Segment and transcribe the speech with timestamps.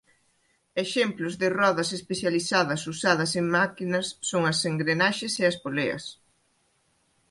[0.83, 6.03] Exemplos de rodas especializadas usadas en máquinas son as engrenaxes e as poleas.